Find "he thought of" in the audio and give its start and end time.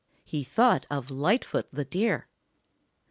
0.25-1.11